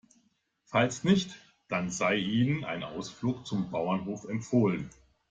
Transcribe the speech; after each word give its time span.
Falls 0.65 1.03
nicht, 1.03 1.35
dann 1.67 1.91
sei 1.91 2.15
Ihnen 2.15 2.65
ein 2.65 2.81
Ausflug 2.81 3.45
zum 3.45 3.69
Bauernhof 3.69 4.27
empfohlen. 4.27 4.89